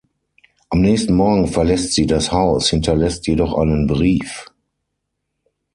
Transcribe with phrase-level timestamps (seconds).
[0.69, 4.47] Am nächsten Morgen verlässt sie das Haus, hinterlässt jedoch einen Brief.